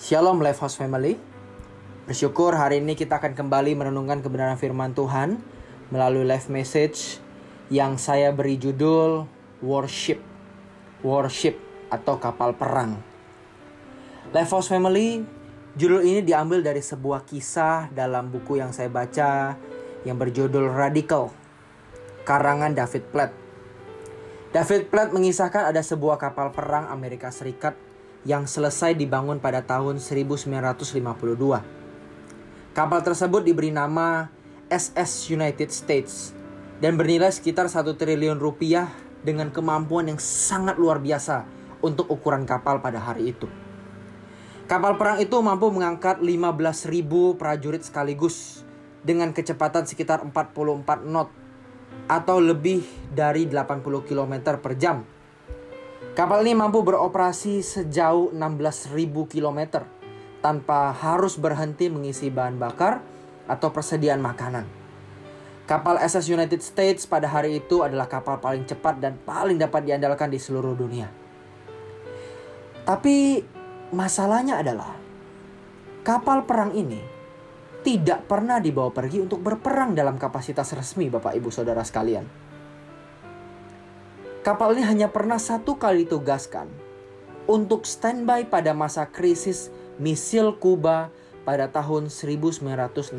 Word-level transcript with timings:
Shalom 0.00 0.40
House 0.40 0.80
Family. 0.80 1.20
Bersyukur 2.08 2.56
hari 2.56 2.80
ini 2.80 2.96
kita 2.96 3.20
akan 3.20 3.36
kembali 3.36 3.76
merenungkan 3.76 4.24
kebenaran 4.24 4.56
firman 4.56 4.96
Tuhan 4.96 5.36
melalui 5.92 6.24
live 6.24 6.48
message 6.48 7.20
yang 7.68 8.00
saya 8.00 8.32
beri 8.32 8.56
judul 8.56 9.28
Worship. 9.60 10.16
Worship 11.04 11.60
atau 11.92 12.16
kapal 12.16 12.56
perang. 12.56 12.96
House 14.32 14.72
Family, 14.72 15.20
judul 15.76 16.00
ini 16.00 16.24
diambil 16.24 16.64
dari 16.64 16.80
sebuah 16.80 17.28
kisah 17.28 17.92
dalam 17.92 18.32
buku 18.32 18.56
yang 18.56 18.72
saya 18.72 18.88
baca 18.88 19.52
yang 20.08 20.16
berjudul 20.16 20.64
Radical 20.80 21.28
karangan 22.24 22.72
David 22.72 23.04
Platt. 23.12 23.36
David 24.56 24.88
Platt 24.88 25.12
mengisahkan 25.12 25.68
ada 25.68 25.84
sebuah 25.84 26.16
kapal 26.16 26.56
perang 26.56 26.88
Amerika 26.88 27.28
Serikat 27.28 27.89
yang 28.24 28.44
selesai 28.44 28.92
dibangun 28.96 29.40
pada 29.40 29.64
tahun 29.64 29.96
1952. 29.96 31.00
Kapal 32.76 33.00
tersebut 33.02 33.42
diberi 33.42 33.72
nama 33.72 34.28
SS 34.70 35.32
United 35.32 35.72
States 35.72 36.36
dan 36.78 36.94
bernilai 37.00 37.32
sekitar 37.32 37.66
1 37.66 37.96
triliun 37.96 38.38
rupiah 38.38 38.92
dengan 39.20 39.52
kemampuan 39.52 40.08
yang 40.08 40.20
sangat 40.20 40.76
luar 40.80 41.00
biasa 41.00 41.44
untuk 41.80 42.08
ukuran 42.08 42.44
kapal 42.44 42.80
pada 42.80 43.00
hari 43.00 43.32
itu. 43.32 43.48
Kapal 44.70 44.94
perang 44.94 45.18
itu 45.18 45.34
mampu 45.42 45.66
mengangkat 45.74 46.22
15.000 46.22 47.34
prajurit 47.34 47.82
sekaligus 47.82 48.62
dengan 49.02 49.34
kecepatan 49.34 49.88
sekitar 49.88 50.22
44 50.22 51.10
knot 51.10 51.28
atau 52.06 52.38
lebih 52.38 52.86
dari 53.10 53.50
80 53.50 53.82
km 54.06 54.34
per 54.62 54.78
jam 54.78 55.02
Kapal 56.20 56.44
ini 56.44 56.52
mampu 56.52 56.84
beroperasi 56.84 57.64
sejauh 57.64 58.28
16.000 58.36 58.92
km 59.24 59.88
tanpa 60.44 60.92
harus 60.92 61.40
berhenti 61.40 61.88
mengisi 61.88 62.28
bahan 62.28 62.60
bakar 62.60 63.00
atau 63.48 63.72
persediaan 63.72 64.20
makanan. 64.20 64.68
Kapal 65.64 65.96
SS 65.96 66.28
United 66.28 66.60
States 66.60 67.08
pada 67.08 67.24
hari 67.24 67.64
itu 67.64 67.80
adalah 67.80 68.04
kapal 68.04 68.36
paling 68.36 68.68
cepat 68.68 69.00
dan 69.00 69.16
paling 69.16 69.56
dapat 69.56 69.80
diandalkan 69.80 70.28
di 70.28 70.36
seluruh 70.36 70.76
dunia. 70.76 71.08
Tapi 72.84 73.40
masalahnya 73.88 74.60
adalah 74.60 74.92
kapal 76.04 76.44
perang 76.44 76.76
ini 76.76 77.00
tidak 77.80 78.28
pernah 78.28 78.60
dibawa 78.60 78.92
pergi 78.92 79.24
untuk 79.24 79.40
berperang 79.40 79.96
dalam 79.96 80.20
kapasitas 80.20 80.68
resmi 80.76 81.08
Bapak 81.08 81.32
Ibu 81.32 81.48
Saudara 81.48 81.80
sekalian. 81.80 82.49
Kapal 84.40 84.72
ini 84.72 84.88
hanya 84.88 85.12
pernah 85.12 85.36
satu 85.36 85.76
kali 85.76 86.08
ditugaskan 86.08 86.64
untuk 87.44 87.84
standby 87.84 88.48
pada 88.48 88.72
masa 88.72 89.04
krisis 89.04 89.68
misil 90.00 90.56
Kuba 90.56 91.12
pada 91.44 91.68
tahun 91.68 92.08
1962. 92.08 93.12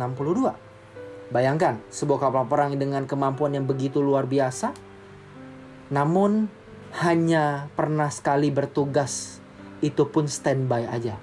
Bayangkan, 1.29 1.77
sebuah 1.93 2.25
kapal 2.25 2.49
perang 2.49 2.73
dengan 2.73 3.05
kemampuan 3.05 3.53
yang 3.53 3.69
begitu 3.69 4.01
luar 4.01 4.25
biasa, 4.25 4.73
namun 5.93 6.49
hanya 7.05 7.69
pernah 7.77 8.09
sekali 8.09 8.49
bertugas, 8.49 9.37
itu 9.85 10.09
pun 10.09 10.25
standby 10.25 10.89
aja. 10.89 11.21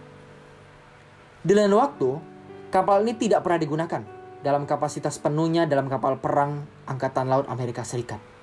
Di 1.42 1.58
lain 1.58 1.74
waktu, 1.74 2.22
kapal 2.70 3.02
ini 3.02 3.18
tidak 3.18 3.42
pernah 3.42 3.58
digunakan 3.58 4.02
dalam 4.46 4.62
kapasitas 4.62 5.18
penuhnya 5.18 5.66
dalam 5.66 5.90
kapal 5.90 6.22
perang 6.22 6.62
Angkatan 6.86 7.26
Laut 7.26 7.50
Amerika 7.50 7.82
Serikat. 7.82 8.37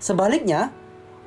Sebaliknya, 0.00 0.72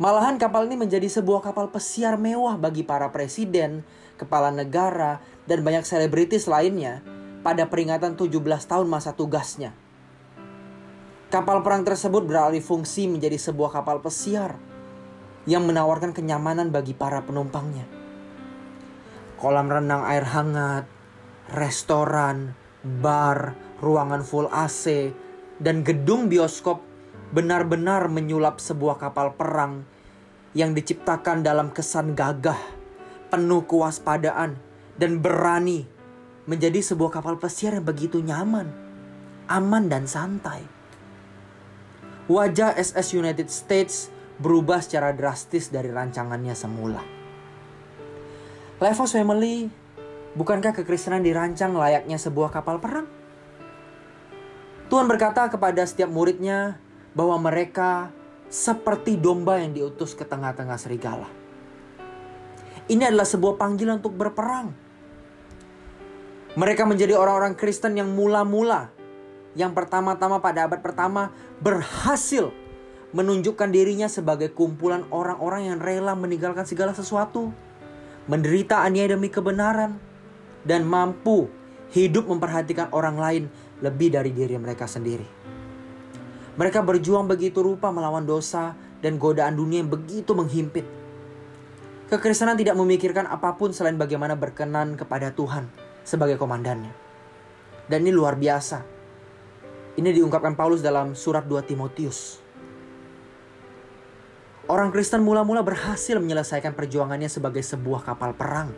malahan 0.01 0.41
kapal 0.41 0.65
ini 0.65 0.73
menjadi 0.73 1.05
sebuah 1.05 1.45
kapal 1.45 1.69
pesiar 1.69 2.17
mewah 2.17 2.57
bagi 2.57 2.81
para 2.81 3.13
presiden, 3.13 3.85
kepala 4.17 4.49
negara, 4.49 5.21
dan 5.45 5.61
banyak 5.61 5.85
selebritis 5.85 6.49
lainnya 6.49 7.05
pada 7.45 7.69
peringatan 7.69 8.17
17 8.17 8.33
tahun 8.65 8.89
masa 8.89 9.13
tugasnya. 9.13 9.77
Kapal 11.29 11.61
perang 11.61 11.85
tersebut 11.85 12.25
beralih 12.25 12.65
fungsi 12.65 13.05
menjadi 13.05 13.37
sebuah 13.37 13.77
kapal 13.77 14.01
pesiar 14.01 14.57
yang 15.45 15.69
menawarkan 15.69 16.09
kenyamanan 16.09 16.73
bagi 16.73 16.97
para 16.97 17.21
penumpangnya. 17.21 17.85
Kolam 19.37 19.69
renang 19.69 20.01
air 20.09 20.25
hangat, 20.25 20.89
restoran, 21.53 22.57
bar, 22.81 23.53
ruangan 23.77 24.25
full 24.25 24.49
AC, 24.49 25.13
dan 25.61 25.85
gedung 25.85 26.25
bioskop 26.25 26.92
benar-benar 27.33 28.13
menyulap 28.13 28.61
sebuah 28.61 29.01
kapal 29.01 29.33
perang 29.33 29.89
yang 30.53 30.77
diciptakan 30.77 31.41
dalam 31.41 31.73
kesan 31.73 32.13
gagah, 32.13 32.61
penuh 33.33 33.65
kewaspadaan, 33.65 34.61
dan 35.01 35.17
berani 35.17 35.89
menjadi 36.45 36.85
sebuah 36.85 37.17
kapal 37.17 37.41
pesiar 37.41 37.73
yang 37.73 37.87
begitu 37.89 38.21
nyaman, 38.21 38.69
aman, 39.49 39.89
dan 39.89 40.05
santai. 40.05 40.61
Wajah 42.29 42.77
SS 42.77 43.17
United 43.17 43.49
States 43.49 44.13
berubah 44.37 44.85
secara 44.85 45.09
drastis 45.11 45.73
dari 45.73 45.89
rancangannya 45.89 46.53
semula. 46.53 47.01
Levos 48.77 49.09
Family, 49.09 49.73
bukankah 50.37 50.77
kekristenan 50.77 51.25
dirancang 51.25 51.73
layaknya 51.73 52.21
sebuah 52.21 52.53
kapal 52.53 52.77
perang? 52.77 53.09
Tuhan 54.93 55.09
berkata 55.09 55.49
kepada 55.49 55.81
setiap 55.89 56.13
muridnya, 56.13 56.77
bahwa 57.13 57.37
mereka 57.37 58.09
seperti 58.49 59.17
domba 59.17 59.57
yang 59.57 59.73
diutus 59.73 60.13
ke 60.13 60.25
tengah-tengah 60.25 60.77
serigala. 60.77 61.29
Ini 62.85 63.09
adalah 63.09 63.25
sebuah 63.25 63.57
panggilan 63.57 64.03
untuk 64.03 64.13
berperang. 64.13 64.75
Mereka 66.53 66.85
menjadi 66.85 67.17
orang-orang 67.17 67.57
Kristen 67.57 67.97
yang 67.97 68.13
mula-mula, 68.13 68.93
yang 69.57 69.73
pertama-tama 69.73 70.37
pada 70.37 70.69
abad 70.69 70.85
pertama 70.85 71.33
berhasil 71.57 72.53
menunjukkan 73.13 73.69
dirinya 73.69 74.09
sebagai 74.09 74.53
kumpulan 74.53 75.05
orang-orang 75.09 75.73
yang 75.73 75.77
rela 75.81 76.13
meninggalkan 76.13 76.65
segala 76.65 76.93
sesuatu, 76.93 77.53
menderita 78.29 78.81
aniaya 78.85 79.13
demi 79.13 79.29
kebenaran, 79.29 79.97
dan 80.65 80.85
mampu 80.85 81.49
hidup 81.93 82.25
memperhatikan 82.25 82.89
orang 82.89 83.17
lain 83.17 83.43
lebih 83.81 84.13
dari 84.13 84.33
diri 84.33 84.57
mereka 84.57 84.89
sendiri. 84.89 85.52
Mereka 86.53 86.85
berjuang 86.85 87.25
begitu 87.25 87.65
rupa 87.65 87.89
melawan 87.89 88.29
dosa 88.29 88.77
dan 89.01 89.17
godaan 89.17 89.57
dunia 89.57 89.81
yang 89.81 89.89
begitu 89.89 90.37
menghimpit. 90.37 90.85
Kekristenan 92.13 92.53
tidak 92.53 92.77
memikirkan 92.77 93.25
apa 93.25 93.57
pun 93.57 93.73
selain 93.73 93.97
bagaimana 93.97 94.37
berkenan 94.37 94.93
kepada 94.93 95.33
Tuhan 95.33 95.65
sebagai 96.05 96.37
komandannya. 96.37 96.93
Dan 97.89 98.05
ini 98.05 98.13
luar 98.13 98.37
biasa. 98.37 98.85
Ini 99.97 100.09
diungkapkan 100.13 100.53
Paulus 100.53 100.85
dalam 100.85 101.17
surat 101.17 101.41
2 101.49 101.65
Timotius. 101.65 102.37
Orang 104.69 104.93
Kristen 104.93 105.25
mula-mula 105.25 105.65
berhasil 105.65 106.21
menyelesaikan 106.21 106.77
perjuangannya 106.77 107.33
sebagai 107.33 107.65
sebuah 107.65 108.05
kapal 108.05 108.37
perang. 108.37 108.69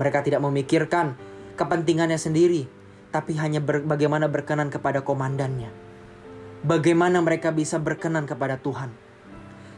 Mereka 0.00 0.24
tidak 0.24 0.40
memikirkan 0.40 1.12
kepentingannya 1.60 2.16
sendiri, 2.16 2.64
tapi 3.12 3.36
hanya 3.36 3.60
ber 3.60 3.84
bagaimana 3.84 4.32
berkenan 4.32 4.72
kepada 4.72 5.04
komandannya 5.04 5.85
bagaimana 6.64 7.20
mereka 7.20 7.52
bisa 7.52 7.76
berkenan 7.76 8.24
kepada 8.24 8.56
Tuhan. 8.56 8.88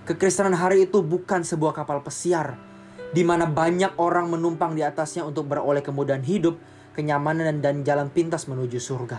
Kekristenan 0.07 0.57
hari 0.57 0.87
itu 0.87 1.03
bukan 1.05 1.43
sebuah 1.43 1.75
kapal 1.75 2.01
pesiar 2.01 2.69
di 3.13 3.25
mana 3.25 3.49
banyak 3.49 3.97
orang 3.97 4.29
menumpang 4.29 4.77
di 4.77 4.85
atasnya 4.85 5.25
untuk 5.25 5.49
beroleh 5.49 5.81
kemudahan 5.81 6.21
hidup, 6.21 6.61
kenyamanan 6.93 7.61
dan 7.65 7.81
jalan 7.85 8.13
pintas 8.13 8.45
menuju 8.45 8.77
surga. 8.77 9.19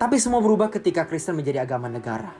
Tapi 0.00 0.16
semua 0.16 0.40
berubah 0.40 0.72
ketika 0.72 1.04
Kristen 1.04 1.36
menjadi 1.36 1.66
agama 1.66 1.90
negara. 1.90 2.32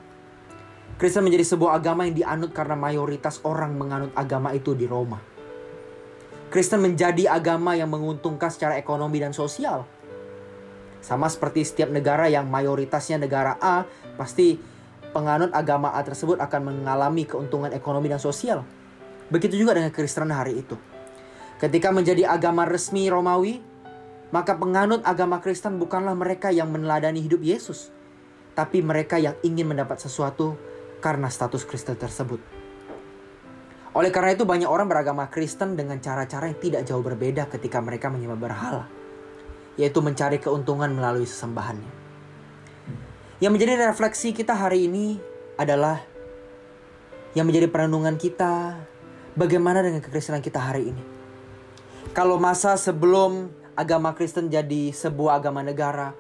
Kristen 0.97 1.25
menjadi 1.25 1.45
sebuah 1.45 1.81
agama 1.81 2.05
yang 2.09 2.17
dianut 2.17 2.53
karena 2.53 2.77
mayoritas 2.77 3.41
orang 3.45 3.77
menganut 3.77 4.13
agama 4.17 4.53
itu 4.53 4.77
di 4.77 4.85
Roma. 4.85 5.21
Kristen 6.51 6.83
menjadi 6.83 7.31
agama 7.31 7.79
yang 7.79 7.89
menguntungkan 7.89 8.51
secara 8.51 8.75
ekonomi 8.75 9.23
dan 9.23 9.31
sosial 9.31 9.87
sama 11.01 11.33
seperti 11.33 11.65
setiap 11.65 11.89
negara 11.89 12.29
yang 12.29 12.47
mayoritasnya 12.47 13.17
negara 13.17 13.57
A, 13.61 13.89
pasti 14.21 14.61
penganut 15.17 15.51
agama 15.57 15.97
A 15.97 16.05
tersebut 16.05 16.39
akan 16.39 16.61
mengalami 16.71 17.25
keuntungan 17.25 17.73
ekonomi 17.73 18.13
dan 18.13 18.21
sosial. 18.21 18.63
Begitu 19.33 19.57
juga 19.57 19.77
dengan 19.77 19.91
Kristen 19.91 20.29
hari 20.31 20.61
itu. 20.61 20.77
Ketika 21.61 21.93
menjadi 21.93 22.29
agama 22.29 22.65
resmi 22.69 23.09
Romawi, 23.09 23.61
maka 24.33 24.57
penganut 24.57 25.05
agama 25.05 25.41
Kristen 25.43 25.77
bukanlah 25.81 26.15
mereka 26.15 26.53
yang 26.53 26.71
meneladani 26.71 27.21
hidup 27.21 27.43
Yesus, 27.43 27.93
tapi 28.55 28.81
mereka 28.81 29.17
yang 29.17 29.37
ingin 29.45 29.69
mendapat 29.69 30.01
sesuatu 30.01 30.57
karena 31.01 31.29
status 31.33 31.65
Kristen 31.65 31.97
tersebut. 31.97 32.41
Oleh 33.91 34.15
karena 34.15 34.39
itu 34.39 34.47
banyak 34.47 34.71
orang 34.71 34.87
beragama 34.87 35.27
Kristen 35.27 35.75
dengan 35.75 35.99
cara-cara 35.99 36.47
yang 36.47 36.61
tidak 36.63 36.83
jauh 36.87 37.03
berbeda 37.03 37.51
ketika 37.51 37.83
mereka 37.83 38.07
menyembah 38.07 38.39
berhala 38.39 39.00
yaitu 39.79 40.03
mencari 40.03 40.43
keuntungan 40.43 40.91
melalui 40.91 41.27
sesembahannya. 41.27 41.93
Yang 43.41 43.53
menjadi 43.57 43.73
refleksi 43.89 44.37
kita 44.37 44.53
hari 44.53 44.91
ini 44.91 45.17
adalah 45.57 46.03
yang 47.33 47.47
menjadi 47.47 47.71
perenungan 47.71 48.19
kita 48.19 48.77
bagaimana 49.39 49.81
dengan 49.81 50.03
kekristenan 50.03 50.43
kita 50.43 50.59
hari 50.59 50.91
ini. 50.91 51.03
Kalau 52.11 52.43
masa 52.43 52.75
sebelum 52.75 53.55
agama 53.79 54.13
Kristen 54.13 54.51
jadi 54.51 54.91
sebuah 54.91 55.39
agama 55.39 55.63
negara, 55.63 56.13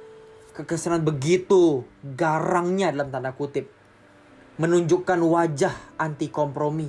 kekristenan 0.54 1.02
begitu 1.02 1.82
garangnya 2.14 2.94
dalam 2.94 3.10
tanda 3.10 3.34
kutip 3.34 3.68
menunjukkan 4.60 5.16
wajah 5.24 5.74
anti 5.96 6.28
kompromi, 6.28 6.88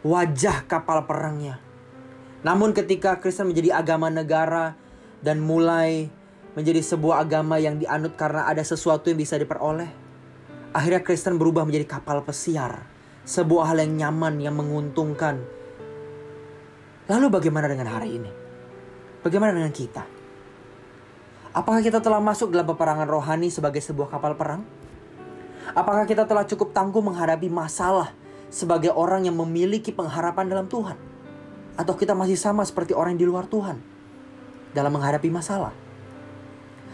wajah 0.00 0.64
kapal 0.64 1.04
perangnya. 1.04 1.60
Namun 2.40 2.72
ketika 2.72 3.20
Kristen 3.20 3.52
menjadi 3.52 3.76
agama 3.76 4.08
negara 4.08 4.72
dan 5.20 5.40
mulai 5.40 6.08
menjadi 6.56 6.82
sebuah 6.82 7.22
agama 7.22 7.60
yang 7.60 7.78
dianut 7.78 8.16
karena 8.18 8.48
ada 8.48 8.64
sesuatu 8.64 9.12
yang 9.12 9.20
bisa 9.20 9.38
diperoleh, 9.38 9.88
akhirnya 10.74 11.00
Kristen 11.04 11.38
berubah 11.38 11.62
menjadi 11.62 11.86
kapal 11.86 12.24
pesiar, 12.24 12.82
sebuah 13.22 13.70
hal 13.72 13.84
yang 13.86 14.08
nyaman 14.08 14.40
yang 14.42 14.56
menguntungkan. 14.56 15.38
Lalu 17.06 17.26
bagaimana 17.30 17.70
dengan 17.70 17.88
hari 17.90 18.18
ini? 18.18 18.30
Bagaimana 19.20 19.52
dengan 19.54 19.74
kita? 19.74 20.02
Apakah 21.50 21.82
kita 21.82 21.98
telah 21.98 22.22
masuk 22.22 22.54
dalam 22.54 22.66
peperangan 22.66 23.10
rohani 23.10 23.50
sebagai 23.50 23.82
sebuah 23.82 24.06
kapal 24.06 24.38
perang? 24.38 24.62
Apakah 25.74 26.06
kita 26.06 26.24
telah 26.24 26.46
cukup 26.46 26.70
tangguh 26.70 27.02
menghadapi 27.02 27.50
masalah 27.50 28.14
sebagai 28.50 28.94
orang 28.94 29.26
yang 29.26 29.34
memiliki 29.34 29.90
pengharapan 29.90 30.46
dalam 30.46 30.66
Tuhan? 30.70 30.98
Atau 31.74 31.98
kita 31.98 32.14
masih 32.14 32.38
sama 32.38 32.62
seperti 32.62 32.94
orang 32.94 33.18
di 33.18 33.26
luar 33.26 33.50
Tuhan 33.50 33.99
dalam 34.72 34.94
menghadapi 34.94 35.28
masalah? 35.30 35.74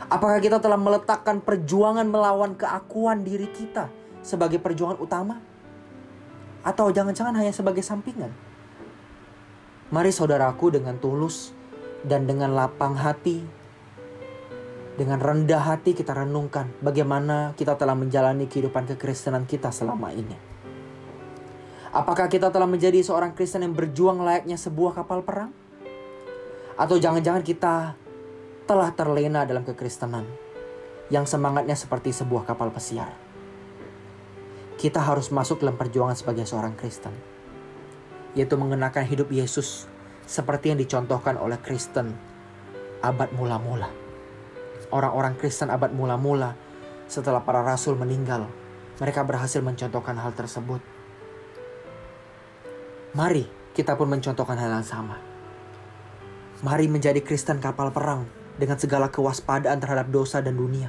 Apakah 0.07 0.39
kita 0.39 0.61
telah 0.61 0.77
meletakkan 0.77 1.41
perjuangan 1.41 2.07
melawan 2.07 2.55
keakuan 2.55 3.25
diri 3.25 3.49
kita 3.51 3.89
sebagai 4.21 4.61
perjuangan 4.61 5.01
utama? 5.01 5.41
Atau 6.63 6.91
jangan-jangan 6.91 7.35
hanya 7.39 7.55
sebagai 7.55 7.83
sampingan? 7.83 8.31
Mari 9.91 10.11
saudaraku 10.11 10.75
dengan 10.75 10.99
tulus 10.99 11.55
dan 12.03 12.27
dengan 12.27 12.55
lapang 12.55 12.99
hati 12.99 13.67
dengan 14.97 15.21
rendah 15.21 15.61
hati 15.61 15.93
kita 15.93 16.17
renungkan 16.17 16.73
bagaimana 16.81 17.53
kita 17.53 17.77
telah 17.77 17.93
menjalani 17.93 18.49
kehidupan 18.49 18.89
kekristenan 18.97 19.45
kita 19.45 19.69
selama 19.69 20.09
ini. 20.17 20.33
Apakah 21.93 22.33
kita 22.33 22.49
telah 22.49 22.65
menjadi 22.65 23.05
seorang 23.05 23.37
Kristen 23.37 23.65
yang 23.65 23.77
berjuang 23.77 24.21
layaknya 24.21 24.57
sebuah 24.57 24.97
kapal 24.97 25.21
perang? 25.21 25.53
Atau 26.77 27.01
jangan-jangan 27.01 27.41
kita 27.41 27.97
telah 28.69 28.91
terlena 28.93 29.49
dalam 29.49 29.65
kekristenan 29.65 30.29
yang 31.09 31.25
semangatnya 31.25 31.75
seperti 31.75 32.13
sebuah 32.13 32.45
kapal 32.45 32.69
pesiar? 32.69 33.13
Kita 34.77 35.01
harus 35.01 35.33
masuk 35.33 35.65
dalam 35.65 35.81
perjuangan 35.81 36.15
sebagai 36.17 36.45
seorang 36.45 36.77
Kristen, 36.77 37.17
yaitu 38.37 38.61
mengenakan 38.61 39.09
hidup 39.09 39.33
Yesus 39.33 39.89
seperti 40.29 40.77
yang 40.77 40.79
dicontohkan 40.79 41.41
oleh 41.41 41.57
Kristen 41.65 42.13
abad 43.01 43.33
mula-mula 43.33 44.07
orang-orang 44.91 45.35
Kristen 45.39 45.73
abad 45.73 45.91
mula-mula 45.91 46.55
setelah 47.07 47.43
para 47.43 47.63
rasul 47.63 47.95
meninggal, 47.95 48.51
mereka 48.99 49.23
berhasil 49.23 49.63
mencontohkan 49.63 50.19
hal 50.19 50.35
tersebut. 50.35 50.83
Mari 53.15 53.47
kita 53.73 53.95
pun 53.95 54.11
mencontohkan 54.11 54.59
hal 54.59 54.83
yang 54.83 54.87
sama. 54.87 55.17
Mari 56.65 56.89
menjadi 56.89 57.21
Kristen 57.21 57.61
kapal 57.61 57.93
perang 57.93 58.25
dengan 58.57 58.81
segala 58.81 59.13
kewaspadaan 59.13 59.77
terhadap 59.77 60.09
dosa 60.09 60.41
dan 60.41 60.57
dunia. 60.57 60.89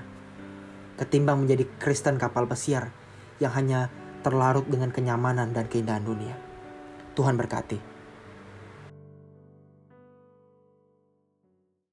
Ketimbang 0.95 1.43
menjadi 1.43 1.67
Kristen 1.75 2.15
kapal 2.15 2.47
pesiar 2.47 2.95
yang 3.43 3.51
hanya 3.51 3.91
terlarut 4.23 4.63
dengan 4.71 4.95
kenyamanan 4.95 5.51
dan 5.51 5.67
keindahan 5.67 6.07
dunia. 6.07 6.39
Tuhan 7.19 7.35
berkati. 7.35 7.96